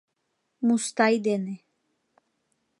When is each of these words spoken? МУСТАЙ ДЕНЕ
МУСТАЙ 0.65 1.15
ДЕНЕ 1.25 1.55